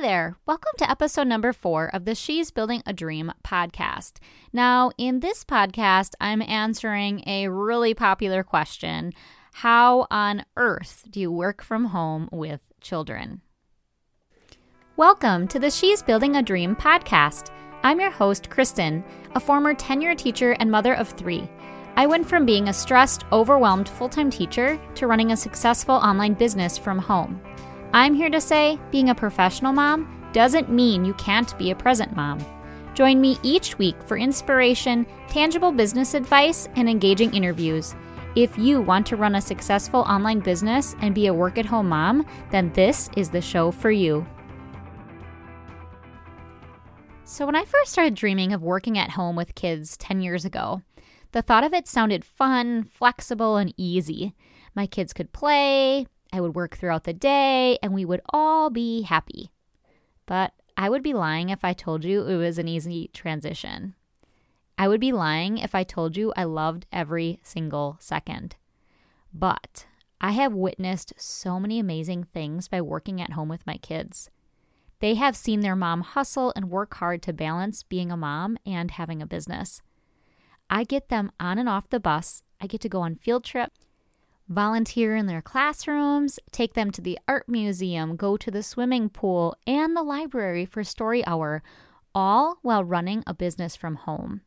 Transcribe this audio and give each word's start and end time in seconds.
There, 0.00 0.36
welcome 0.46 0.70
to 0.78 0.88
episode 0.88 1.26
number 1.26 1.52
four 1.52 1.92
of 1.92 2.04
the 2.04 2.14
She's 2.14 2.52
Building 2.52 2.84
a 2.86 2.92
Dream 2.92 3.32
podcast. 3.44 4.18
Now, 4.52 4.92
in 4.96 5.18
this 5.18 5.42
podcast, 5.42 6.12
I'm 6.20 6.40
answering 6.40 7.24
a 7.26 7.48
really 7.48 7.94
popular 7.94 8.44
question 8.44 9.12
How 9.54 10.06
on 10.08 10.44
earth 10.56 11.04
do 11.10 11.18
you 11.18 11.32
work 11.32 11.64
from 11.64 11.86
home 11.86 12.28
with 12.30 12.60
children? 12.80 13.40
Welcome 14.96 15.48
to 15.48 15.58
the 15.58 15.70
She's 15.70 16.00
Building 16.00 16.36
a 16.36 16.44
Dream 16.44 16.76
podcast. 16.76 17.50
I'm 17.82 17.98
your 17.98 18.12
host, 18.12 18.48
Kristin, 18.50 19.02
a 19.34 19.40
former 19.40 19.74
tenure 19.74 20.14
teacher 20.14 20.52
and 20.60 20.70
mother 20.70 20.94
of 20.94 21.08
three. 21.08 21.50
I 21.96 22.06
went 22.06 22.28
from 22.28 22.46
being 22.46 22.68
a 22.68 22.72
stressed, 22.72 23.24
overwhelmed 23.32 23.88
full 23.88 24.08
time 24.08 24.30
teacher 24.30 24.80
to 24.94 25.08
running 25.08 25.32
a 25.32 25.36
successful 25.36 25.96
online 25.96 26.34
business 26.34 26.78
from 26.78 27.00
home. 27.00 27.42
I'm 27.94 28.14
here 28.14 28.28
to 28.28 28.40
say 28.40 28.78
being 28.90 29.08
a 29.08 29.14
professional 29.14 29.72
mom 29.72 30.30
doesn't 30.34 30.70
mean 30.70 31.06
you 31.06 31.14
can't 31.14 31.56
be 31.56 31.70
a 31.70 31.76
present 31.76 32.14
mom. 32.14 32.44
Join 32.92 33.18
me 33.18 33.38
each 33.42 33.78
week 33.78 33.96
for 34.02 34.18
inspiration, 34.18 35.06
tangible 35.28 35.72
business 35.72 36.12
advice, 36.12 36.68
and 36.76 36.88
engaging 36.88 37.32
interviews. 37.32 37.94
If 38.36 38.58
you 38.58 38.82
want 38.82 39.06
to 39.06 39.16
run 39.16 39.36
a 39.36 39.40
successful 39.40 40.00
online 40.00 40.40
business 40.40 40.96
and 41.00 41.14
be 41.14 41.28
a 41.28 41.34
work 41.34 41.56
at 41.56 41.64
home 41.64 41.88
mom, 41.88 42.26
then 42.50 42.70
this 42.74 43.08
is 43.16 43.30
the 43.30 43.40
show 43.40 43.70
for 43.70 43.90
you. 43.90 44.26
So, 47.24 47.46
when 47.46 47.56
I 47.56 47.64
first 47.64 47.92
started 47.92 48.14
dreaming 48.14 48.52
of 48.52 48.62
working 48.62 48.98
at 48.98 49.10
home 49.10 49.34
with 49.34 49.54
kids 49.54 49.96
10 49.96 50.20
years 50.20 50.44
ago, 50.44 50.82
the 51.32 51.42
thought 51.42 51.64
of 51.64 51.72
it 51.72 51.88
sounded 51.88 52.24
fun, 52.24 52.84
flexible, 52.84 53.56
and 53.56 53.72
easy. 53.76 54.34
My 54.74 54.86
kids 54.86 55.12
could 55.12 55.32
play, 55.32 56.06
I 56.32 56.40
would 56.40 56.54
work 56.54 56.76
throughout 56.76 57.04
the 57.04 57.12
day, 57.12 57.78
and 57.82 57.92
we 57.92 58.04
would 58.04 58.20
all 58.30 58.70
be 58.70 59.02
happy. 59.02 59.50
But 60.26 60.52
I 60.76 60.90
would 60.90 61.02
be 61.02 61.14
lying 61.14 61.48
if 61.48 61.64
I 61.64 61.72
told 61.72 62.04
you 62.04 62.26
it 62.26 62.36
was 62.36 62.58
an 62.58 62.68
easy 62.68 63.10
transition. 63.12 63.94
I 64.76 64.86
would 64.86 65.00
be 65.00 65.12
lying 65.12 65.58
if 65.58 65.74
I 65.74 65.82
told 65.82 66.16
you 66.16 66.32
I 66.36 66.44
loved 66.44 66.86
every 66.92 67.40
single 67.42 67.96
second. 67.98 68.56
But 69.32 69.86
I 70.20 70.32
have 70.32 70.52
witnessed 70.52 71.14
so 71.16 71.58
many 71.58 71.78
amazing 71.78 72.24
things 72.24 72.68
by 72.68 72.80
working 72.80 73.20
at 73.20 73.32
home 73.32 73.48
with 73.48 73.66
my 73.66 73.76
kids. 73.76 74.30
They 75.00 75.14
have 75.14 75.36
seen 75.36 75.60
their 75.60 75.76
mom 75.76 76.02
hustle 76.02 76.52
and 76.54 76.70
work 76.70 76.94
hard 76.94 77.22
to 77.22 77.32
balance 77.32 77.82
being 77.82 78.12
a 78.12 78.16
mom 78.16 78.58
and 78.66 78.90
having 78.90 79.22
a 79.22 79.26
business. 79.26 79.82
I 80.68 80.84
get 80.84 81.08
them 81.08 81.32
on 81.40 81.58
and 81.58 81.68
off 81.68 81.88
the 81.88 82.00
bus. 82.00 82.42
I 82.60 82.66
get 82.66 82.80
to 82.82 82.88
go 82.88 83.00
on 83.00 83.14
field 83.14 83.44
trips 83.44 83.87
volunteer 84.48 85.14
in 85.14 85.26
their 85.26 85.42
classrooms, 85.42 86.38
take 86.50 86.74
them 86.74 86.90
to 86.90 87.00
the 87.00 87.18
art 87.28 87.48
museum, 87.48 88.16
go 88.16 88.36
to 88.36 88.50
the 88.50 88.62
swimming 88.62 89.08
pool, 89.08 89.56
and 89.66 89.96
the 89.96 90.02
library 90.02 90.64
for 90.64 90.82
story 90.82 91.24
hour, 91.26 91.62
all 92.14 92.58
while 92.62 92.82
running 92.82 93.22
a 93.26 93.34
business 93.34 93.76
from 93.76 93.96
home. 93.96 94.40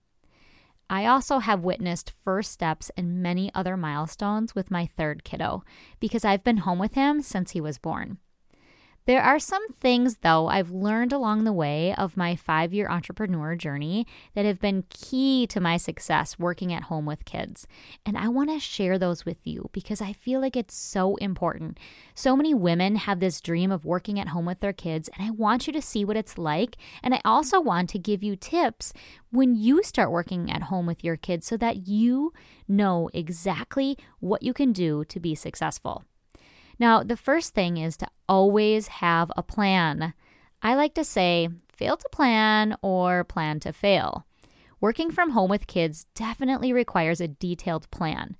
I 0.89 1.05
also 1.05 1.39
have 1.39 1.63
witnessed 1.63 2.11
first 2.21 2.51
steps 2.51 2.91
and 2.97 3.23
many 3.23 3.49
other 3.55 3.77
milestones 3.77 4.53
with 4.53 4.69
my 4.69 4.85
third 4.85 5.23
kiddo 5.23 5.63
because 6.01 6.25
I've 6.25 6.43
been 6.43 6.57
home 6.57 6.79
with 6.79 6.95
him 6.95 7.21
since 7.21 7.51
he 7.51 7.61
was 7.61 7.77
born. 7.77 8.17
There 9.05 9.23
are 9.23 9.39
some 9.39 9.67
things, 9.69 10.17
though, 10.17 10.45
I've 10.45 10.69
learned 10.69 11.11
along 11.11 11.43
the 11.43 11.51
way 11.51 11.95
of 11.95 12.15
my 12.15 12.35
five 12.35 12.71
year 12.71 12.87
entrepreneur 12.87 13.55
journey 13.55 14.05
that 14.35 14.45
have 14.45 14.59
been 14.59 14.83
key 14.91 15.47
to 15.47 15.59
my 15.59 15.77
success 15.77 16.37
working 16.37 16.71
at 16.71 16.83
home 16.83 17.07
with 17.07 17.25
kids. 17.25 17.67
And 18.05 18.15
I 18.15 18.27
want 18.27 18.51
to 18.51 18.59
share 18.59 18.99
those 18.99 19.25
with 19.25 19.39
you 19.43 19.71
because 19.73 20.01
I 20.01 20.13
feel 20.13 20.39
like 20.39 20.55
it's 20.55 20.75
so 20.75 21.15
important. 21.15 21.79
So 22.13 22.35
many 22.35 22.53
women 22.53 22.95
have 22.95 23.19
this 23.19 23.41
dream 23.41 23.71
of 23.71 23.85
working 23.85 24.19
at 24.19 24.27
home 24.27 24.45
with 24.45 24.59
their 24.59 24.71
kids, 24.73 25.09
and 25.17 25.27
I 25.27 25.31
want 25.31 25.65
you 25.65 25.73
to 25.73 25.81
see 25.81 26.05
what 26.05 26.17
it's 26.17 26.37
like. 26.37 26.77
And 27.01 27.15
I 27.15 27.21
also 27.25 27.59
want 27.59 27.89
to 27.89 27.99
give 27.99 28.21
you 28.21 28.35
tips 28.35 28.93
when 29.31 29.55
you 29.55 29.81
start 29.81 30.11
working 30.11 30.51
at 30.51 30.63
home 30.63 30.85
with 30.85 31.03
your 31.03 31.17
kids 31.17 31.47
so 31.47 31.57
that 31.57 31.87
you 31.87 32.33
know 32.67 33.09
exactly 33.15 33.97
what 34.19 34.43
you 34.43 34.53
can 34.53 34.71
do 34.71 35.03
to 35.05 35.19
be 35.19 35.33
successful. 35.33 36.03
Now, 36.81 37.03
the 37.03 37.15
first 37.15 37.53
thing 37.53 37.77
is 37.77 37.95
to 37.97 38.07
always 38.27 38.87
have 38.87 39.31
a 39.37 39.43
plan. 39.43 40.15
I 40.63 40.73
like 40.73 40.95
to 40.95 41.03
say, 41.03 41.47
fail 41.71 41.95
to 41.95 42.09
plan 42.11 42.75
or 42.81 43.23
plan 43.23 43.59
to 43.59 43.71
fail. 43.71 44.25
Working 44.79 45.11
from 45.11 45.29
home 45.29 45.51
with 45.51 45.67
kids 45.67 46.07
definitely 46.15 46.73
requires 46.73 47.21
a 47.21 47.27
detailed 47.27 47.87
plan. 47.91 48.35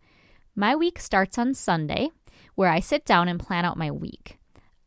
My 0.56 0.76
week 0.76 1.00
starts 1.00 1.38
on 1.38 1.54
Sunday, 1.54 2.10
where 2.56 2.72
I 2.72 2.80
sit 2.80 3.06
down 3.06 3.28
and 3.28 3.40
plan 3.40 3.64
out 3.64 3.78
my 3.78 3.92
week. 3.92 4.40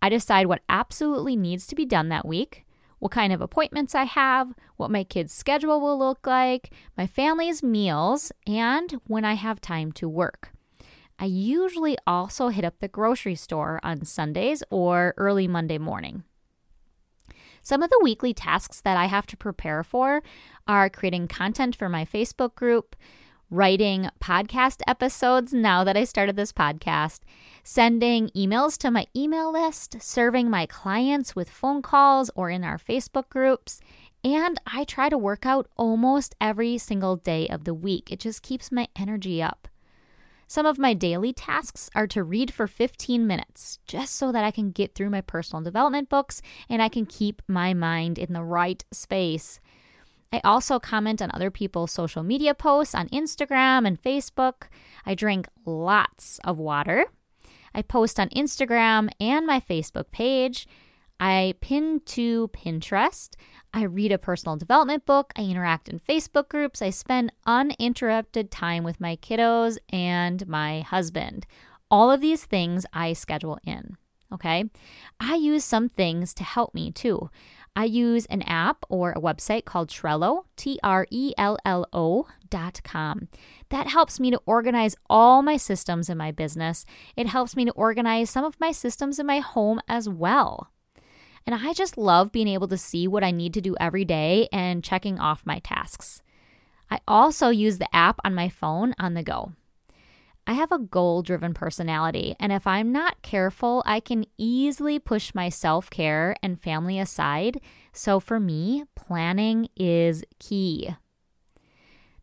I 0.02 0.08
decide 0.08 0.48
what 0.48 0.62
absolutely 0.68 1.36
needs 1.36 1.68
to 1.68 1.76
be 1.76 1.84
done 1.84 2.08
that 2.08 2.26
week, 2.26 2.66
what 2.98 3.12
kind 3.12 3.32
of 3.32 3.40
appointments 3.40 3.94
I 3.94 4.02
have, 4.02 4.52
what 4.78 4.90
my 4.90 5.04
kids' 5.04 5.32
schedule 5.32 5.80
will 5.80 5.96
look 5.96 6.26
like, 6.26 6.72
my 6.96 7.06
family's 7.06 7.62
meals, 7.62 8.32
and 8.48 9.00
when 9.06 9.24
I 9.24 9.34
have 9.34 9.60
time 9.60 9.92
to 9.92 10.08
work. 10.08 10.53
I 11.18 11.26
usually 11.26 11.96
also 12.06 12.48
hit 12.48 12.64
up 12.64 12.80
the 12.80 12.88
grocery 12.88 13.34
store 13.34 13.80
on 13.82 14.04
Sundays 14.04 14.62
or 14.70 15.14
early 15.16 15.46
Monday 15.46 15.78
morning. 15.78 16.24
Some 17.62 17.82
of 17.82 17.88
the 17.88 18.00
weekly 18.02 18.34
tasks 18.34 18.80
that 18.82 18.96
I 18.96 19.06
have 19.06 19.26
to 19.28 19.36
prepare 19.36 19.82
for 19.82 20.22
are 20.68 20.90
creating 20.90 21.28
content 21.28 21.74
for 21.74 21.88
my 21.88 22.04
Facebook 22.04 22.54
group, 22.54 22.94
writing 23.48 24.10
podcast 24.20 24.82
episodes 24.86 25.52
now 25.54 25.84
that 25.84 25.96
I 25.96 26.04
started 26.04 26.36
this 26.36 26.52
podcast, 26.52 27.20
sending 27.62 28.28
emails 28.30 28.76
to 28.78 28.90
my 28.90 29.06
email 29.16 29.52
list, 29.52 30.02
serving 30.02 30.50
my 30.50 30.66
clients 30.66 31.34
with 31.34 31.48
phone 31.48 31.80
calls 31.80 32.30
or 32.34 32.50
in 32.50 32.64
our 32.64 32.76
Facebook 32.76 33.28
groups, 33.30 33.80
and 34.22 34.60
I 34.66 34.84
try 34.84 35.08
to 35.08 35.16
work 35.16 35.46
out 35.46 35.68
almost 35.76 36.34
every 36.40 36.76
single 36.78 37.16
day 37.16 37.46
of 37.48 37.64
the 37.64 37.74
week. 37.74 38.10
It 38.10 38.20
just 38.20 38.42
keeps 38.42 38.72
my 38.72 38.88
energy 38.96 39.42
up. 39.42 39.68
Some 40.46 40.66
of 40.66 40.78
my 40.78 40.94
daily 40.94 41.32
tasks 41.32 41.90
are 41.94 42.06
to 42.08 42.22
read 42.22 42.52
for 42.52 42.66
15 42.66 43.26
minutes, 43.26 43.78
just 43.86 44.14
so 44.14 44.30
that 44.32 44.44
I 44.44 44.50
can 44.50 44.70
get 44.70 44.94
through 44.94 45.10
my 45.10 45.20
personal 45.20 45.62
development 45.62 46.08
books 46.08 46.42
and 46.68 46.82
I 46.82 46.88
can 46.88 47.06
keep 47.06 47.42
my 47.48 47.74
mind 47.74 48.18
in 48.18 48.32
the 48.32 48.42
right 48.42 48.84
space. 48.92 49.60
I 50.32 50.40
also 50.42 50.80
comment 50.80 51.22
on 51.22 51.30
other 51.32 51.50
people's 51.50 51.92
social 51.92 52.22
media 52.22 52.54
posts 52.54 52.94
on 52.94 53.08
Instagram 53.10 53.86
and 53.86 54.00
Facebook. 54.00 54.64
I 55.06 55.14
drink 55.14 55.46
lots 55.64 56.40
of 56.44 56.58
water. 56.58 57.06
I 57.72 57.82
post 57.82 58.18
on 58.18 58.28
Instagram 58.30 59.10
and 59.20 59.46
my 59.46 59.60
Facebook 59.60 60.10
page. 60.10 60.66
I 61.20 61.54
pin 61.60 62.00
to 62.06 62.48
Pinterest. 62.48 63.30
I 63.72 63.82
read 63.84 64.12
a 64.12 64.18
personal 64.18 64.56
development 64.56 65.06
book. 65.06 65.32
I 65.36 65.42
interact 65.42 65.88
in 65.88 65.98
Facebook 66.00 66.48
groups. 66.48 66.82
I 66.82 66.90
spend 66.90 67.32
uninterrupted 67.46 68.50
time 68.50 68.84
with 68.84 69.00
my 69.00 69.16
kiddos 69.16 69.78
and 69.90 70.46
my 70.46 70.80
husband. 70.80 71.46
All 71.90 72.10
of 72.10 72.20
these 72.20 72.44
things 72.44 72.84
I 72.92 73.12
schedule 73.12 73.58
in. 73.64 73.96
Okay. 74.32 74.64
I 75.20 75.36
use 75.36 75.64
some 75.64 75.88
things 75.88 76.34
to 76.34 76.44
help 76.44 76.74
me 76.74 76.90
too. 76.90 77.30
I 77.76 77.84
use 77.84 78.26
an 78.26 78.42
app 78.42 78.84
or 78.88 79.12
a 79.12 79.20
website 79.20 79.64
called 79.64 79.88
Trello, 79.88 80.44
T 80.56 80.78
R 80.82 81.06
E 81.10 81.32
L 81.36 81.58
L 81.64 81.86
O 81.92 82.28
dot 82.48 82.80
com. 82.84 83.28
That 83.70 83.88
helps 83.88 84.20
me 84.20 84.30
to 84.30 84.40
organize 84.46 84.94
all 85.10 85.42
my 85.42 85.56
systems 85.56 86.08
in 86.08 86.16
my 86.16 86.30
business. 86.30 86.84
It 87.16 87.26
helps 87.26 87.56
me 87.56 87.64
to 87.64 87.72
organize 87.72 88.30
some 88.30 88.44
of 88.44 88.60
my 88.60 88.70
systems 88.70 89.18
in 89.18 89.26
my 89.26 89.40
home 89.40 89.80
as 89.88 90.08
well. 90.08 90.70
And 91.46 91.54
I 91.54 91.72
just 91.72 91.98
love 91.98 92.32
being 92.32 92.48
able 92.48 92.68
to 92.68 92.78
see 92.78 93.06
what 93.06 93.24
I 93.24 93.30
need 93.30 93.52
to 93.54 93.60
do 93.60 93.76
every 93.78 94.04
day 94.04 94.48
and 94.52 94.82
checking 94.82 95.18
off 95.18 95.46
my 95.46 95.58
tasks. 95.58 96.22
I 96.90 97.00
also 97.06 97.48
use 97.48 97.78
the 97.78 97.94
app 97.94 98.18
on 98.24 98.34
my 98.34 98.48
phone 98.48 98.94
on 98.98 99.14
the 99.14 99.22
go. 99.22 99.52
I 100.46 100.52
have 100.52 100.72
a 100.72 100.78
goal 100.78 101.22
driven 101.22 101.54
personality, 101.54 102.36
and 102.38 102.52
if 102.52 102.66
I'm 102.66 102.92
not 102.92 103.22
careful, 103.22 103.82
I 103.86 104.00
can 104.00 104.26
easily 104.36 104.98
push 104.98 105.34
my 105.34 105.48
self 105.48 105.88
care 105.88 106.36
and 106.42 106.60
family 106.60 106.98
aside. 106.98 107.60
So 107.92 108.20
for 108.20 108.38
me, 108.38 108.84
planning 108.94 109.68
is 109.74 110.22
key. 110.38 110.96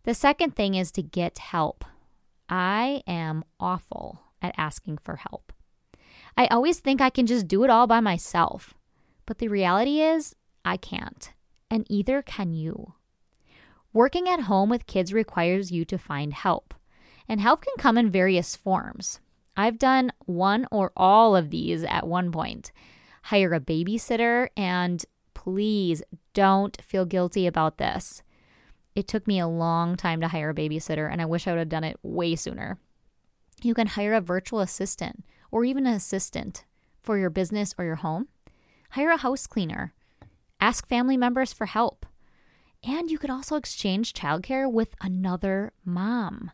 The 0.03 0.13
second 0.13 0.55
thing 0.55 0.75
is 0.75 0.91
to 0.93 1.01
get 1.01 1.39
help. 1.39 1.83
I 2.47 3.01
am 3.07 3.43
awful 3.59 4.21
at 4.41 4.53
asking 4.57 4.99
for 4.99 5.15
help. 5.15 5.51
I 6.37 6.47
always 6.47 6.79
think 6.79 7.01
I 7.01 7.09
can 7.09 7.25
just 7.25 7.47
do 7.47 7.63
it 7.63 7.69
all 7.69 7.87
by 7.87 8.01
myself. 8.01 8.75
But 9.31 9.37
the 9.37 9.47
reality 9.47 10.01
is, 10.01 10.35
I 10.65 10.75
can't, 10.75 11.31
and 11.69 11.87
either 11.89 12.21
can 12.21 12.51
you. 12.51 12.95
Working 13.93 14.27
at 14.27 14.41
home 14.41 14.69
with 14.69 14.87
kids 14.87 15.13
requires 15.13 15.71
you 15.71 15.85
to 15.85 15.97
find 15.97 16.33
help, 16.33 16.73
and 17.29 17.39
help 17.39 17.61
can 17.61 17.75
come 17.77 17.97
in 17.97 18.11
various 18.11 18.57
forms. 18.57 19.21
I've 19.55 19.79
done 19.79 20.11
one 20.25 20.67
or 20.69 20.91
all 20.97 21.33
of 21.37 21.49
these 21.49 21.85
at 21.85 22.05
one 22.05 22.29
point. 22.29 22.73
Hire 23.23 23.53
a 23.53 23.61
babysitter, 23.61 24.49
and 24.57 25.05
please 25.33 26.03
don't 26.33 26.81
feel 26.81 27.05
guilty 27.05 27.47
about 27.47 27.77
this. 27.77 28.23
It 28.95 29.07
took 29.07 29.27
me 29.27 29.39
a 29.39 29.47
long 29.47 29.95
time 29.95 30.19
to 30.19 30.27
hire 30.27 30.49
a 30.49 30.53
babysitter, 30.53 31.09
and 31.09 31.21
I 31.21 31.25
wish 31.25 31.47
I 31.47 31.51
would 31.51 31.59
have 31.59 31.69
done 31.69 31.85
it 31.85 31.97
way 32.03 32.35
sooner. 32.35 32.79
You 33.63 33.75
can 33.75 33.87
hire 33.87 34.13
a 34.13 34.19
virtual 34.19 34.59
assistant 34.59 35.23
or 35.51 35.63
even 35.63 35.87
an 35.87 35.93
assistant 35.93 36.65
for 36.99 37.17
your 37.17 37.29
business 37.29 37.73
or 37.77 37.85
your 37.85 37.95
home. 37.95 38.27
Hire 38.91 39.09
a 39.09 39.17
house 39.17 39.47
cleaner, 39.47 39.93
ask 40.59 40.87
family 40.87 41.17
members 41.17 41.53
for 41.53 41.65
help. 41.65 42.05
And 42.83 43.11
you 43.11 43.17
could 43.17 43.29
also 43.29 43.55
exchange 43.55 44.13
childcare 44.13 44.71
with 44.71 44.95
another 45.01 45.73
mom. 45.85 46.51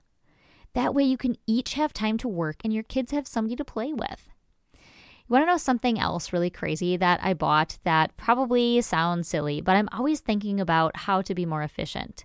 That 0.74 0.94
way, 0.94 1.04
you 1.04 1.18
can 1.18 1.38
each 1.48 1.74
have 1.74 1.94
time 1.94 2.18
to 2.20 2.28
work 2.28 2.58
and 2.64 2.74
your 2.74 2.84
kids 2.84 3.12
have 3.12 3.28
somebody 3.28 3.56
to 3.56 3.66
play 3.66 3.94
with. 3.94 4.30
You 4.74 5.34
want 5.34 5.44
to 5.44 5.52
know 5.52 5.58
something 5.58 6.00
else 6.00 6.32
really 6.32 6.50
crazy 6.50 6.96
that 6.98 7.20
I 7.24 7.34
bought 7.34 7.80
that 7.84 8.16
probably 8.16 8.80
sounds 8.82 9.28
silly, 9.28 9.60
but 9.60 9.76
I'm 9.76 9.90
always 9.92 10.20
thinking 10.20 10.60
about 10.60 10.96
how 10.96 11.22
to 11.22 11.36
be 11.36 11.46
more 11.46 11.64
efficient. 11.64 12.24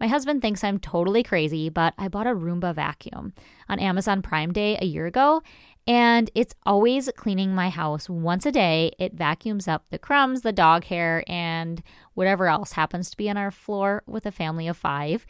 My 0.00 0.06
husband 0.08 0.42
thinks 0.42 0.62
I'm 0.62 0.78
totally 0.78 1.22
crazy, 1.22 1.68
but 1.68 1.94
I 1.96 2.08
bought 2.08 2.26
a 2.26 2.34
Roomba 2.34 2.74
vacuum 2.74 3.32
on 3.68 3.78
Amazon 3.78 4.22
Prime 4.22 4.52
Day 4.52 4.76
a 4.80 4.84
year 4.84 5.06
ago, 5.06 5.42
and 5.86 6.30
it's 6.34 6.54
always 6.64 7.10
cleaning 7.16 7.54
my 7.54 7.68
house 7.68 8.08
once 8.08 8.46
a 8.46 8.52
day. 8.52 8.92
It 8.98 9.14
vacuums 9.14 9.68
up 9.68 9.84
the 9.90 9.98
crumbs, 9.98 10.40
the 10.40 10.52
dog 10.52 10.84
hair, 10.84 11.24
and 11.26 11.82
whatever 12.14 12.46
else 12.46 12.72
happens 12.72 13.10
to 13.10 13.16
be 13.16 13.28
on 13.28 13.36
our 13.36 13.50
floor 13.50 14.02
with 14.06 14.24
a 14.24 14.32
family 14.32 14.66
of 14.66 14.76
five. 14.76 15.26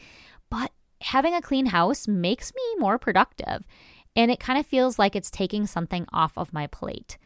But 0.51 0.71
having 1.01 1.35
a 1.35 1.43
clean 1.43 1.67
house 1.67 2.06
makes 2.06 2.53
me 2.55 2.62
more 2.79 2.99
productive 2.99 3.67
and 4.17 4.31
it 4.31 4.41
kind 4.41 4.59
of 4.59 4.67
feels 4.67 4.99
like 4.99 5.17
it's 5.17 5.31
taking 5.31 5.67
something 5.67 6.06
off 6.12 6.39
of 6.39 6.53
my 6.53 6.67
plate. 6.67 7.19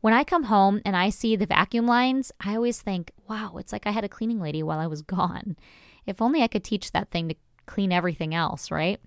When 0.00 0.12
I 0.12 0.24
come 0.24 0.44
home 0.44 0.80
and 0.84 0.96
I 0.96 1.10
see 1.10 1.36
the 1.36 1.46
vacuum 1.46 1.86
lines, 1.86 2.32
I 2.40 2.56
always 2.56 2.82
think, 2.82 3.12
wow, 3.28 3.54
it's 3.58 3.72
like 3.72 3.86
I 3.86 3.92
had 3.92 4.04
a 4.04 4.08
cleaning 4.08 4.40
lady 4.40 4.62
while 4.62 4.80
I 4.80 4.88
was 4.88 5.02
gone. 5.02 5.56
If 6.04 6.20
only 6.20 6.42
I 6.42 6.48
could 6.48 6.64
teach 6.64 6.90
that 6.92 7.10
thing 7.10 7.28
to 7.28 7.36
clean 7.66 7.92
everything 7.92 8.34
else, 8.34 8.70
right? 8.70 9.00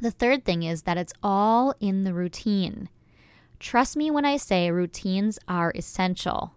The 0.00 0.10
third 0.12 0.44
thing 0.44 0.62
is 0.62 0.82
that 0.82 0.96
it's 0.96 1.12
all 1.22 1.74
in 1.80 2.04
the 2.04 2.14
routine. 2.14 2.88
Trust 3.58 3.96
me 3.96 4.10
when 4.10 4.24
I 4.24 4.36
say 4.36 4.70
routines 4.70 5.38
are 5.48 5.72
essential. 5.74 6.54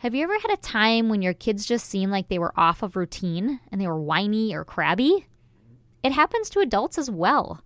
Have 0.00 0.14
you 0.14 0.24
ever 0.24 0.38
had 0.38 0.52
a 0.52 0.58
time 0.58 1.08
when 1.08 1.22
your 1.22 1.32
kids 1.32 1.64
just 1.64 1.88
seemed 1.88 2.12
like 2.12 2.28
they 2.28 2.38
were 2.38 2.52
off 2.54 2.82
of 2.82 2.96
routine 2.96 3.60
and 3.72 3.80
they 3.80 3.86
were 3.86 4.00
whiny 4.00 4.54
or 4.54 4.64
crabby? 4.64 5.26
It 6.02 6.12
happens 6.12 6.50
to 6.50 6.60
adults 6.60 6.98
as 6.98 7.10
well. 7.10 7.62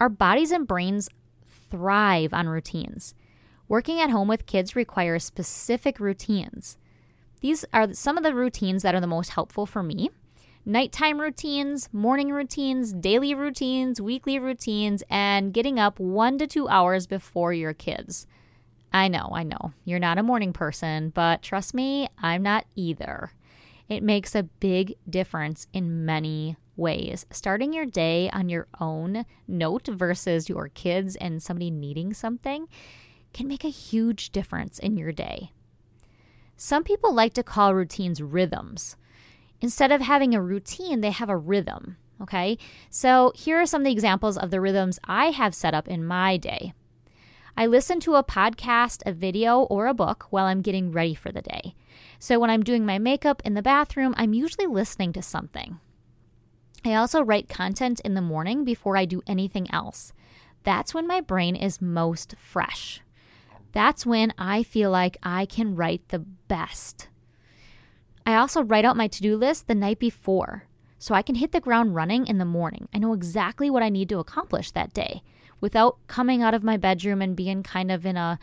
Our 0.00 0.08
bodies 0.08 0.50
and 0.50 0.66
brains 0.66 1.08
thrive 1.70 2.34
on 2.34 2.48
routines. 2.48 3.14
Working 3.68 4.00
at 4.00 4.10
home 4.10 4.26
with 4.26 4.46
kids 4.46 4.74
requires 4.74 5.24
specific 5.24 6.00
routines. 6.00 6.76
These 7.40 7.64
are 7.72 7.92
some 7.94 8.16
of 8.16 8.24
the 8.24 8.34
routines 8.34 8.82
that 8.82 8.96
are 8.96 9.00
the 9.00 9.06
most 9.06 9.30
helpful 9.30 9.64
for 9.64 9.84
me 9.84 10.10
nighttime 10.68 11.18
routines, 11.18 11.88
morning 11.94 12.30
routines, 12.30 12.92
daily 12.92 13.34
routines, 13.34 14.02
weekly 14.02 14.38
routines, 14.38 15.02
and 15.08 15.54
getting 15.54 15.78
up 15.78 15.98
one 15.98 16.36
to 16.36 16.46
two 16.46 16.68
hours 16.68 17.06
before 17.06 17.54
your 17.54 17.72
kids. 17.72 18.26
I 18.92 19.08
know, 19.08 19.30
I 19.32 19.44
know, 19.44 19.72
you're 19.86 19.98
not 19.98 20.18
a 20.18 20.22
morning 20.22 20.52
person, 20.52 21.08
but 21.08 21.42
trust 21.42 21.72
me, 21.72 22.08
I'm 22.18 22.42
not 22.42 22.66
either. 22.76 23.32
It 23.88 24.02
makes 24.02 24.34
a 24.34 24.42
big 24.42 24.96
difference 25.08 25.66
in 25.72 26.04
many 26.04 26.58
ways. 26.76 27.24
Starting 27.30 27.72
your 27.72 27.86
day 27.86 28.28
on 28.30 28.50
your 28.50 28.68
own 28.78 29.24
note 29.46 29.86
versus 29.86 30.50
your 30.50 30.68
kids 30.68 31.16
and 31.16 31.42
somebody 31.42 31.70
needing 31.70 32.12
something 32.12 32.68
can 33.32 33.48
make 33.48 33.64
a 33.64 33.70
huge 33.70 34.30
difference 34.32 34.78
in 34.78 34.98
your 34.98 35.12
day. 35.12 35.50
Some 36.58 36.84
people 36.84 37.14
like 37.14 37.32
to 37.34 37.42
call 37.42 37.74
routines 37.74 38.20
rhythms. 38.20 38.96
Instead 39.60 39.92
of 39.92 40.00
having 40.00 40.34
a 40.34 40.42
routine, 40.42 41.00
they 41.00 41.10
have 41.10 41.28
a 41.28 41.36
rhythm. 41.36 41.96
Okay, 42.20 42.58
so 42.90 43.32
here 43.36 43.58
are 43.58 43.66
some 43.66 43.82
of 43.82 43.84
the 43.84 43.92
examples 43.92 44.36
of 44.36 44.50
the 44.50 44.60
rhythms 44.60 44.98
I 45.04 45.26
have 45.26 45.54
set 45.54 45.72
up 45.72 45.86
in 45.86 46.04
my 46.04 46.36
day. 46.36 46.72
I 47.56 47.66
listen 47.66 48.00
to 48.00 48.14
a 48.14 48.24
podcast, 48.24 49.02
a 49.04 49.12
video, 49.12 49.62
or 49.62 49.86
a 49.86 49.94
book 49.94 50.26
while 50.30 50.46
I'm 50.46 50.62
getting 50.62 50.92
ready 50.92 51.14
for 51.14 51.32
the 51.32 51.42
day. 51.42 51.74
So 52.18 52.38
when 52.38 52.50
I'm 52.50 52.62
doing 52.62 52.84
my 52.84 52.98
makeup 52.98 53.42
in 53.44 53.54
the 53.54 53.62
bathroom, 53.62 54.14
I'm 54.16 54.32
usually 54.32 54.66
listening 54.66 55.12
to 55.14 55.22
something. 55.22 55.78
I 56.84 56.94
also 56.94 57.22
write 57.22 57.48
content 57.48 58.00
in 58.00 58.14
the 58.14 58.20
morning 58.20 58.64
before 58.64 58.96
I 58.96 59.04
do 59.04 59.22
anything 59.26 59.68
else. 59.72 60.12
That's 60.62 60.94
when 60.94 61.06
my 61.06 61.20
brain 61.20 61.56
is 61.56 61.82
most 61.82 62.34
fresh. 62.38 63.00
That's 63.72 64.06
when 64.06 64.32
I 64.38 64.62
feel 64.62 64.90
like 64.90 65.16
I 65.22 65.46
can 65.46 65.74
write 65.74 66.08
the 66.08 66.20
best. 66.20 67.08
I 68.28 68.34
also 68.34 68.62
write 68.62 68.84
out 68.84 68.94
my 68.94 69.08
to 69.08 69.22
do 69.22 69.38
list 69.38 69.68
the 69.68 69.74
night 69.74 69.98
before 69.98 70.64
so 70.98 71.14
I 71.14 71.22
can 71.22 71.36
hit 71.36 71.52
the 71.52 71.62
ground 71.62 71.94
running 71.94 72.26
in 72.26 72.36
the 72.36 72.44
morning. 72.44 72.86
I 72.92 72.98
know 72.98 73.14
exactly 73.14 73.70
what 73.70 73.82
I 73.82 73.88
need 73.88 74.10
to 74.10 74.18
accomplish 74.18 74.70
that 74.72 74.92
day 74.92 75.22
without 75.62 75.96
coming 76.08 76.42
out 76.42 76.52
of 76.52 76.62
my 76.62 76.76
bedroom 76.76 77.22
and 77.22 77.34
being 77.34 77.62
kind 77.62 77.90
of 77.90 78.04
in 78.04 78.18
a 78.18 78.38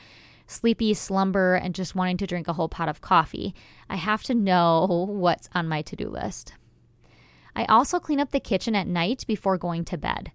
sleepy 0.47 0.95
slumber 0.95 1.53
and 1.53 1.75
just 1.75 1.93
wanting 1.93 2.17
to 2.17 2.25
drink 2.25 2.47
a 2.47 2.53
whole 2.53 2.67
pot 2.67 2.89
of 2.89 3.01
coffee. 3.01 3.53
I 3.87 3.97
have 3.97 4.23
to 4.23 4.33
know 4.33 4.87
what's 5.07 5.49
on 5.53 5.67
my 5.67 5.83
to 5.83 5.95
do 5.95 6.09
list. 6.09 6.53
I 7.55 7.65
also 7.65 7.99
clean 7.99 8.19
up 8.19 8.31
the 8.31 8.39
kitchen 8.39 8.75
at 8.75 8.87
night 8.87 9.23
before 9.27 9.59
going 9.59 9.85
to 9.85 9.99
bed. 9.99 10.31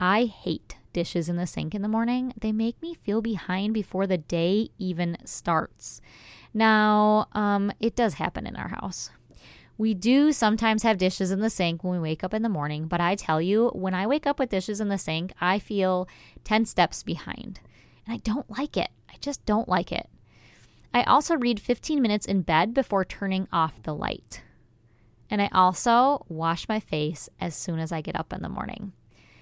I 0.00 0.24
hate 0.24 0.78
dishes 0.94 1.28
in 1.28 1.36
the 1.36 1.46
sink 1.46 1.74
in 1.74 1.82
the 1.82 1.88
morning. 1.88 2.32
They 2.40 2.52
make 2.52 2.80
me 2.80 2.94
feel 2.94 3.20
behind 3.20 3.74
before 3.74 4.06
the 4.06 4.16
day 4.16 4.70
even 4.78 5.18
starts. 5.26 6.00
Now, 6.54 7.26
um, 7.32 7.72
it 7.80 7.96
does 7.96 8.14
happen 8.14 8.46
in 8.46 8.54
our 8.54 8.68
house. 8.68 9.10
We 9.76 9.92
do 9.92 10.30
sometimes 10.30 10.84
have 10.84 10.98
dishes 10.98 11.32
in 11.32 11.40
the 11.40 11.50
sink 11.50 11.82
when 11.82 11.94
we 11.94 11.98
wake 11.98 12.22
up 12.22 12.32
in 12.32 12.42
the 12.42 12.48
morning, 12.48 12.86
but 12.86 13.00
I 13.00 13.16
tell 13.16 13.42
you, 13.42 13.70
when 13.70 13.92
I 13.92 14.06
wake 14.06 14.24
up 14.24 14.38
with 14.38 14.50
dishes 14.50 14.80
in 14.80 14.88
the 14.88 14.98
sink, 14.98 15.32
I 15.40 15.58
feel 15.58 16.08
10 16.44 16.64
steps 16.64 17.02
behind. 17.02 17.58
And 18.06 18.14
I 18.14 18.18
don't 18.18 18.48
like 18.48 18.76
it. 18.76 18.90
I 19.10 19.16
just 19.20 19.44
don't 19.44 19.68
like 19.68 19.90
it. 19.90 20.08
I 20.92 21.02
also 21.02 21.34
read 21.36 21.58
15 21.58 22.00
minutes 22.00 22.24
in 22.24 22.42
bed 22.42 22.72
before 22.72 23.04
turning 23.04 23.48
off 23.52 23.82
the 23.82 23.94
light. 23.94 24.42
And 25.28 25.42
I 25.42 25.48
also 25.52 26.24
wash 26.28 26.68
my 26.68 26.78
face 26.78 27.28
as 27.40 27.56
soon 27.56 27.80
as 27.80 27.90
I 27.90 28.00
get 28.00 28.14
up 28.14 28.32
in 28.32 28.42
the 28.42 28.48
morning 28.48 28.92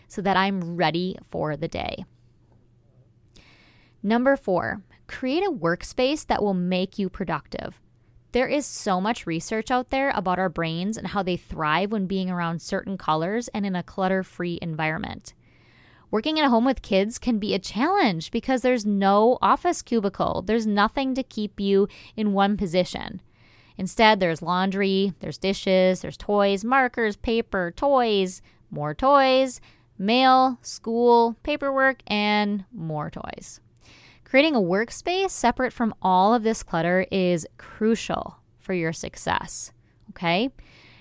so 0.09 0.23
that 0.23 0.37
I'm 0.39 0.77
ready 0.77 1.19
for 1.29 1.59
the 1.59 1.69
day. 1.69 2.07
Number 4.03 4.37
four, 4.37 4.83
create 5.07 5.45
a 5.45 5.51
workspace 5.51 6.27
that 6.27 6.43
will 6.43 6.55
make 6.55 6.99
you 6.99 7.09
productive. 7.09 7.81
There 8.33 8.49
is 8.49 8.65
so 8.65 9.01
much 9.01 9.27
research 9.27 9.71
out 9.71 9.91
there 9.91 10.11
about 10.11 10.39
our 10.39 10.49
brains 10.49 10.97
and 10.97 11.09
how 11.09 11.23
they 11.23 11.37
thrive 11.37 11.93
when 11.93 12.07
being 12.07 12.31
around 12.31 12.63
certain 12.63 12.97
colors 12.97 13.49
and 13.49 13.67
in 13.67 13.77
a 13.77 13.83
clutter 13.83 14.23
free 14.23 14.59
environment. 14.63 15.35
Working 16.11 16.39
at 16.39 16.51
home 16.51 16.67
with 16.67 16.83
kids 16.83 17.19
can 17.19 17.39
be 17.39 17.55
a 17.55 17.59
challenge 17.59 18.31
because 18.31 18.61
there's 18.61 18.85
no 18.85 19.39
office 19.41 19.81
cubicle. 19.81 20.43
There's 20.43 20.67
nothing 20.67 21.15
to 21.15 21.23
keep 21.23 21.59
you 21.59 21.89
in 22.17 22.35
one 22.35 22.59
position. 22.59 23.23
Instead, 23.79 24.21
there's 24.21 24.43
laundry, 24.43 25.15
there's 25.21 25.39
dishes, 25.39 26.03
there's 26.03 26.19
toys, 26.19 26.65
markers, 26.65 27.17
paper, 27.17 27.73
toys, 27.75 28.43
more 28.71 28.95
toys, 28.95 29.59
mail, 29.99 30.59
school, 30.61 31.37
paperwork, 31.43 32.03
and 32.07 32.67
more 32.73 33.11
toys. 33.11 33.62
Creating 34.33 34.57
a 34.57 34.63
workspace 34.63 35.29
separate 35.29 35.75
from 35.75 35.93
all 36.01 36.33
of 36.33 36.43
this 36.43 36.63
clutter 36.63 37.07
is 37.13 37.47
crucial 37.59 38.39
for 38.59 38.73
your 38.73 38.91
success. 38.91 39.73
Okay? 40.09 40.49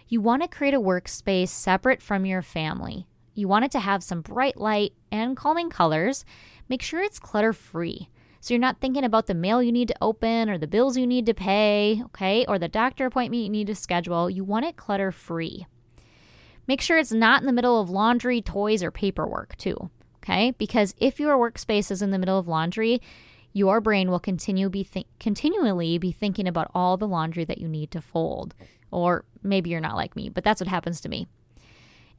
You 0.10 0.20
want 0.20 0.42
to 0.42 0.50
create 0.50 0.74
a 0.74 0.82
workspace 0.82 1.48
separate 1.48 2.02
from 2.02 2.26
your 2.26 2.42
family. 2.42 3.08
You 3.34 3.48
want 3.48 3.64
it 3.64 3.72
to 3.72 3.80
have 3.80 4.04
some 4.04 4.20
bright 4.20 4.58
light 4.58 4.92
and 5.14 5.38
calming 5.38 5.70
colors. 5.70 6.26
Make 6.68 6.82
sure 6.82 7.02
it's 7.02 7.20
clutter 7.20 7.54
free. 7.54 8.10
So 8.42 8.54
you're 8.54 8.60
not 8.60 8.82
thinking 8.82 9.06
about 9.06 9.28
the 9.28 9.34
mail 9.34 9.64
you 9.64 9.72
need 9.72 9.88
to 9.88 9.98
open 10.02 10.50
or 10.50 10.58
the 10.58 10.68
bills 10.68 10.98
you 10.98 11.08
need 11.08 11.26
to 11.28 11.34
pay, 11.34 12.02
okay, 12.08 12.44
or 12.50 12.60
the 12.60 12.68
doctor 12.68 13.06
appointment 13.06 13.44
you 13.44 13.50
need 13.50 13.68
to 13.68 13.76
schedule. 13.76 14.30
You 14.30 14.44
want 14.44 14.66
it 14.66 14.76
clutter 14.76 15.10
free. 15.10 15.68
Make 16.68 16.82
sure 16.82 16.98
it's 16.98 17.14
not 17.14 17.40
in 17.40 17.48
the 17.48 17.54
middle 17.54 17.80
of 17.80 17.90
laundry, 17.90 18.42
toys, 18.42 18.84
or 18.84 18.92
paperwork, 18.92 19.56
too, 19.56 19.90
okay? 20.24 20.52
Because 20.52 20.96
if 20.98 21.20
your 21.20 21.38
workspace 21.38 21.92
is 21.92 22.02
in 22.02 22.12
the 22.12 22.20
middle 22.20 22.38
of 22.38 22.48
laundry, 22.48 23.02
your 23.54 23.82
brain 23.82 24.10
will 24.10 24.20
continue 24.20 24.70
be 24.70 24.84
th- 24.84 25.08
continually 25.20 25.98
be 25.98 26.12
thinking 26.12 26.48
about 26.48 26.72
all 26.74 26.98
the 26.98 27.08
laundry 27.08 27.44
that 27.46 27.58
you 27.58 27.68
need 27.68 27.92
to 27.92 28.02
fold. 28.02 28.56
Or 28.92 29.26
maybe 29.44 29.70
you're 29.70 29.80
not 29.80 29.96
like 29.96 30.16
me, 30.16 30.30
but 30.30 30.44
that's 30.44 30.62
what 30.62 30.68
happens 30.68 31.02
to 31.02 31.10
me. 31.10 31.28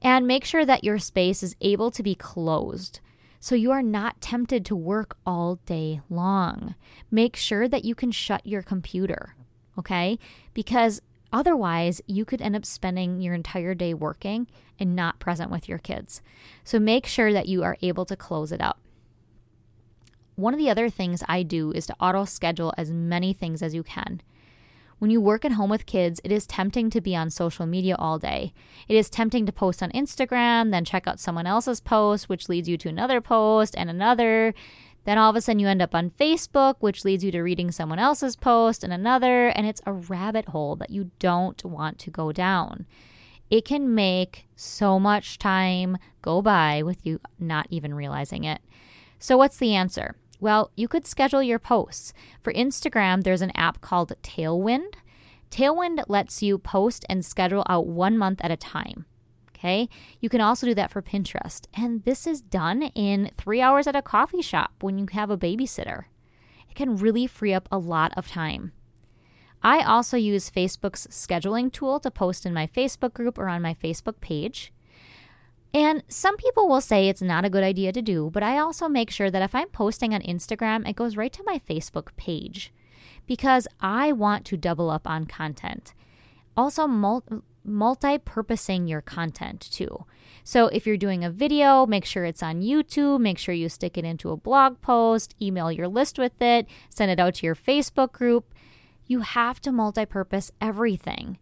And 0.03 0.27
make 0.27 0.45
sure 0.45 0.65
that 0.67 0.85
your 0.85 0.99
space 0.99 1.43
is 1.43 1.57
able 1.61 1.91
to 1.93 2.03
be 2.03 2.15
closed 2.15 3.01
so 3.43 3.57
you 3.57 3.73
are 3.73 3.83
not 3.83 4.21
tempted 4.21 4.65
to 4.67 4.77
work 4.77 5.17
all 5.27 5.59
day 5.67 6.01
long. 6.09 6.77
Make 7.11 7.35
sure 7.35 7.67
that 7.67 7.85
you 7.85 7.93
can 7.93 8.13
shut 8.13 8.47
your 8.47 8.63
computer, 8.63 9.35
okay? 9.77 10.17
Because 10.55 11.03
otherwise, 11.33 12.01
you 12.07 12.25
could 12.25 12.41
end 12.41 12.55
up 12.55 12.65
spending 12.65 13.21
your 13.21 13.35
entire 13.35 13.75
day 13.75 13.95
working 13.95 14.47
and 14.83 14.97
not 14.97 15.21
present 15.21 15.51
with 15.51 15.69
your 15.69 15.79
kids. 15.79 16.21
So 16.65 16.79
make 16.79 17.07
sure 17.07 17.33
that 17.33 17.49
you 17.49 17.63
are 17.63 17.79
able 17.81 18.05
to 18.07 18.17
close 18.17 18.53
it 18.53 18.61
up. 18.61 18.81
One 20.35 20.53
of 20.53 20.59
the 20.59 20.69
other 20.69 20.91
things 20.91 21.23
I 21.29 21.43
do 21.45 21.71
is 21.73 21.87
to 21.87 21.97
auto 22.01 22.25
schedule 22.25 22.75
as 22.77 22.91
many 22.91 23.33
things 23.33 23.63
as 23.63 23.75
you 23.75 23.83
can. 23.83 24.21
When 24.99 25.11
you 25.11 25.21
work 25.21 25.45
at 25.45 25.53
home 25.53 25.71
with 25.71 25.87
kids, 25.87 26.21
it 26.25 26.33
is 26.33 26.47
tempting 26.47 26.89
to 26.91 27.01
be 27.01 27.15
on 27.15 27.31
social 27.31 27.67
media 27.67 27.97
all 27.99 28.19
day. 28.19 28.53
It 28.89 28.97
is 28.97 29.11
tempting 29.11 29.47
to 29.47 29.53
post 29.53 29.83
on 29.83 29.91
Instagram, 29.91 30.71
then 30.71 30.85
check 30.85 31.07
out 31.07 31.21
someone 31.21 31.47
else's 31.47 31.81
post, 31.81 32.29
which 32.29 32.49
leads 32.49 32.69
you 32.69 32.77
to 32.79 32.89
another 32.89 33.21
post 33.21 33.75
and 33.77 33.91
another. 33.91 34.55
Then 35.05 35.19
all 35.19 35.31
of 35.31 35.37
a 35.37 35.41
sudden 35.41 35.59
you 35.59 35.69
end 35.69 35.83
up 35.83 35.95
on 35.95 36.11
Facebook, 36.11 36.77
which 36.81 37.05
leads 37.05 37.25
you 37.25 37.33
to 37.33 37.43
reading 37.43 37.73
someone 37.73 37.99
else's 37.99 38.37
post 38.37 38.85
and 38.85 38.93
another, 38.93 39.49
and 39.49 39.67
it's 39.67 39.83
a 39.87 39.93
rabbit 39.93 40.51
hole 40.51 40.77
that 40.77 40.91
you 40.91 41.11
don't 41.19 41.65
want 41.65 41.99
to 41.99 42.11
go 42.11 42.31
down. 42.31 42.87
It 43.53 43.67
can 43.67 43.95
make 43.95 44.47
so 44.57 44.99
much 44.99 45.39
time 45.39 45.99
go 46.23 46.41
by 46.41 46.83
with 46.83 47.05
you 47.05 47.21
not 47.39 47.67
even 47.69 47.93
realizing 47.93 48.45
it. 48.45 48.63
So, 49.19 49.37
what's 49.37 49.59
the 49.59 49.75
answer? 49.75 50.17
Well, 50.41 50.71
you 50.75 50.89
could 50.89 51.07
schedule 51.07 51.43
your 51.43 51.59
posts. 51.59 52.15
For 52.41 52.51
Instagram, 52.55 53.25
there's 53.25 53.43
an 53.43 53.53
app 53.55 53.83
called 53.83 54.15
Tailwind. 54.23 54.95
Tailwind 55.51 56.03
lets 56.09 56.43
you 56.43 56.57
post 56.57 57.05
and 57.11 57.27
schedule 57.27 57.63
out 57.69 57.87
one 57.87 58.17
month 58.17 58.41
at 58.43 58.51
a 58.51 58.57
time. 58.57 59.05
Okay. 59.51 59.91
You 60.19 60.31
can 60.31 60.41
also 60.41 60.67
do 60.67 60.75
that 60.75 60.91
for 60.91 61.03
Pinterest. 61.03 61.67
And 61.75 62.03
this 62.05 62.27
is 62.27 62.41
done 62.41 62.85
in 62.95 63.33
three 63.37 63.61
hours 63.61 63.87
at 63.87 63.95
a 63.95 64.01
coffee 64.01 64.41
shop 64.41 64.73
when 64.81 64.97
you 64.97 65.07
have 65.13 65.29
a 65.29 65.37
babysitter. 65.37 66.05
It 66.71 66.75
can 66.75 66.97
really 66.97 67.27
free 67.27 67.53
up 67.53 67.69
a 67.71 67.77
lot 67.77 68.15
of 68.17 68.29
time. 68.29 68.73
I 69.63 69.83
also 69.83 70.17
use 70.17 70.51
Facebook's 70.51 71.07
scheduling 71.07 71.73
tool 71.73 72.01
to 72.01 72.11
post 72.11 72.45
in 72.45 72.53
my 72.53 72.67
Facebook 72.67 73.15
group 73.15 73.39
or 73.39 73.49
on 73.49 73.63
my 73.63 73.75
Facebook 73.75 74.21
page. 74.21 74.73
And 75.75 76.03
some 76.09 76.37
people 76.37 76.69
will 76.69 76.81
say 76.81 77.09
it's 77.09 77.23
not 77.23 77.45
a 77.45 77.51
good 77.51 77.63
idea 77.65 77.93
to 77.93 78.03
do, 78.03 78.31
but 78.31 78.43
I 78.43 78.59
also 78.59 78.89
make 78.89 79.11
sure 79.11 79.31
that 79.31 79.43
if 79.43 79.55
I'm 79.55 79.69
posting 79.69 80.13
on 80.13 80.21
Instagram, 80.21 80.87
it 80.89 80.97
goes 80.97 81.17
right 81.17 81.33
to 81.33 81.45
my 81.47 81.59
Facebook 81.59 82.09
page 82.17 82.73
because 83.27 83.67
I 83.81 84.13
want 84.13 84.45
to 84.47 84.57
double 84.57 84.91
up 84.91 85.09
on 85.09 85.27
content. 85.27 85.95
Also, 86.57 86.87
multi 87.65 88.19
purposing 88.19 88.87
your 88.87 89.01
content 89.01 89.61
too. 89.61 90.05
So 90.45 90.67
if 90.67 90.87
you're 90.87 90.97
doing 90.97 91.25
a 91.25 91.31
video, 91.31 91.87
make 91.87 92.05
sure 92.05 92.25
it's 92.25 92.43
on 92.43 92.61
YouTube, 92.61 93.21
make 93.21 93.39
sure 93.39 93.55
you 93.55 93.69
stick 93.69 93.97
it 93.97 94.05
into 94.05 94.31
a 94.31 94.37
blog 94.37 94.81
post, 94.81 95.35
email 95.41 95.71
your 95.71 95.89
list 95.89 96.19
with 96.19 96.43
it, 96.43 96.67
send 96.91 97.11
it 97.11 97.21
out 97.21 97.37
to 97.37 97.47
your 97.47 97.55
Facebook 97.55 98.13
group. 98.13 98.53
You 99.07 99.21
have 99.21 99.61
to 99.63 99.71
multipurpose 99.71 100.51
everything 100.61 101.39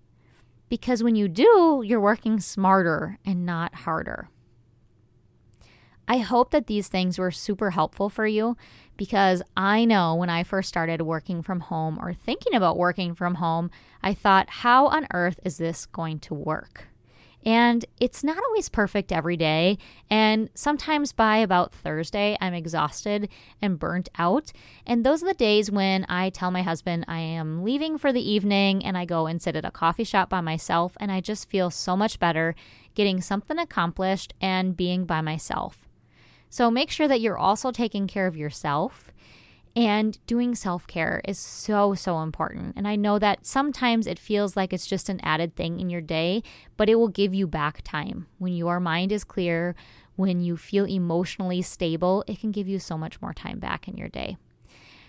because 0.68 1.02
when 1.02 1.16
you 1.16 1.28
do, 1.28 1.82
you're 1.84 2.00
working 2.00 2.40
smarter 2.40 3.18
and 3.24 3.44
not 3.44 3.74
harder. 3.74 4.28
I 6.08 6.18
hope 6.18 6.50
that 6.50 6.66
these 6.66 6.88
things 6.88 7.18
were 7.18 7.30
super 7.30 7.70
helpful 7.70 8.08
for 8.08 8.26
you 8.26 8.56
because 8.96 9.42
I 9.56 9.84
know 9.84 10.14
when 10.14 10.28
I 10.28 10.42
first 10.42 10.68
started 10.68 11.02
working 11.02 11.40
from 11.40 11.60
home 11.60 11.98
or 12.00 12.12
thinking 12.12 12.54
about 12.54 12.76
working 12.76 13.14
from 13.14 13.36
home, 13.36 13.70
I 14.02 14.14
thought, 14.14 14.50
how 14.50 14.88
on 14.88 15.06
earth 15.12 15.38
is 15.44 15.58
this 15.58 15.86
going 15.86 16.18
to 16.20 16.34
work? 16.34 16.89
And 17.44 17.84
it's 17.98 18.22
not 18.22 18.36
always 18.36 18.68
perfect 18.68 19.12
every 19.12 19.36
day. 19.36 19.78
And 20.10 20.50
sometimes 20.54 21.12
by 21.12 21.38
about 21.38 21.72
Thursday, 21.72 22.36
I'm 22.40 22.52
exhausted 22.52 23.28
and 23.62 23.78
burnt 23.78 24.08
out. 24.18 24.52
And 24.86 25.04
those 25.04 25.22
are 25.22 25.26
the 25.26 25.34
days 25.34 25.70
when 25.70 26.04
I 26.08 26.30
tell 26.30 26.50
my 26.50 26.62
husband 26.62 27.06
I 27.08 27.20
am 27.20 27.64
leaving 27.64 27.96
for 27.96 28.12
the 28.12 28.28
evening 28.28 28.84
and 28.84 28.98
I 28.98 29.06
go 29.06 29.26
and 29.26 29.40
sit 29.40 29.56
at 29.56 29.64
a 29.64 29.70
coffee 29.70 30.04
shop 30.04 30.28
by 30.28 30.40
myself. 30.42 30.96
And 31.00 31.10
I 31.10 31.20
just 31.20 31.48
feel 31.48 31.70
so 31.70 31.96
much 31.96 32.18
better 32.18 32.54
getting 32.94 33.22
something 33.22 33.58
accomplished 33.58 34.34
and 34.40 34.76
being 34.76 35.06
by 35.06 35.20
myself. 35.20 35.88
So 36.50 36.70
make 36.70 36.90
sure 36.90 37.08
that 37.08 37.20
you're 37.20 37.38
also 37.38 37.70
taking 37.70 38.06
care 38.06 38.26
of 38.26 38.36
yourself. 38.36 39.12
And 39.76 40.18
doing 40.26 40.54
self 40.54 40.86
care 40.86 41.20
is 41.24 41.38
so, 41.38 41.94
so 41.94 42.20
important. 42.20 42.74
And 42.76 42.88
I 42.88 42.96
know 42.96 43.18
that 43.18 43.46
sometimes 43.46 44.06
it 44.06 44.18
feels 44.18 44.56
like 44.56 44.72
it's 44.72 44.86
just 44.86 45.08
an 45.08 45.20
added 45.22 45.54
thing 45.54 45.78
in 45.78 45.90
your 45.90 46.00
day, 46.00 46.42
but 46.76 46.88
it 46.88 46.96
will 46.96 47.08
give 47.08 47.34
you 47.34 47.46
back 47.46 47.82
time. 47.82 48.26
When 48.38 48.52
your 48.52 48.80
mind 48.80 49.12
is 49.12 49.22
clear, 49.22 49.76
when 50.16 50.40
you 50.40 50.56
feel 50.56 50.86
emotionally 50.86 51.62
stable, 51.62 52.24
it 52.26 52.40
can 52.40 52.50
give 52.50 52.68
you 52.68 52.78
so 52.78 52.98
much 52.98 53.22
more 53.22 53.32
time 53.32 53.58
back 53.58 53.86
in 53.86 53.96
your 53.96 54.08
day. 54.08 54.36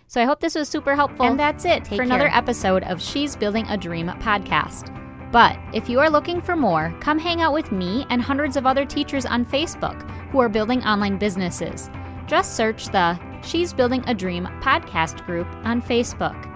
So 0.07 0.21
I 0.21 0.25
hope 0.25 0.41
this 0.41 0.55
was 0.55 0.69
super 0.69 0.95
helpful. 0.95 1.25
And 1.25 1.39
that's 1.39 1.65
it 1.65 1.85
Take 1.85 1.97
for 1.97 2.03
another 2.03 2.27
episode 2.27 2.83
of 2.83 3.01
She's 3.01 3.35
Building 3.35 3.65
a 3.67 3.77
Dream 3.77 4.07
podcast. 4.07 4.95
But 5.31 5.57
if 5.73 5.89
you 5.89 5.99
are 6.01 6.09
looking 6.09 6.41
for 6.41 6.55
more, 6.55 6.93
come 6.99 7.17
hang 7.17 7.41
out 7.41 7.53
with 7.53 7.71
me 7.71 8.05
and 8.09 8.21
hundreds 8.21 8.57
of 8.57 8.65
other 8.65 8.85
teachers 8.85 9.25
on 9.25 9.45
Facebook 9.45 10.01
who 10.29 10.39
are 10.39 10.49
building 10.49 10.83
online 10.83 11.17
businesses. 11.17 11.89
Just 12.27 12.55
search 12.55 12.87
the 12.87 13.17
She's 13.43 13.73
Building 13.73 14.03
a 14.07 14.13
Dream 14.13 14.45
podcast 14.61 15.25
group 15.25 15.47
on 15.63 15.81
Facebook. 15.81 16.47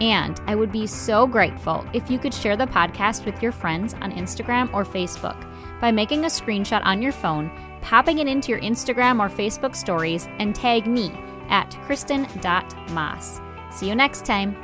And 0.00 0.40
I 0.46 0.54
would 0.54 0.70
be 0.70 0.86
so 0.86 1.26
grateful 1.26 1.84
if 1.92 2.10
you 2.10 2.18
could 2.18 2.32
share 2.32 2.56
the 2.56 2.66
podcast 2.66 3.26
with 3.26 3.42
your 3.42 3.52
friends 3.52 3.94
on 3.94 4.12
Instagram 4.12 4.72
or 4.72 4.84
Facebook 4.84 5.44
by 5.80 5.90
making 5.90 6.24
a 6.24 6.28
screenshot 6.28 6.82
on 6.84 7.02
your 7.02 7.12
phone, 7.12 7.50
popping 7.80 8.18
it 8.18 8.28
into 8.28 8.50
your 8.50 8.60
Instagram 8.60 9.20
or 9.20 9.28
Facebook 9.28 9.74
stories, 9.74 10.28
and 10.38 10.54
tag 10.54 10.86
me 10.86 11.10
at 11.48 11.70
kristin.maahs. 11.86 13.42
See 13.72 13.88
you 13.88 13.94
next 13.94 14.24
time. 14.24 14.56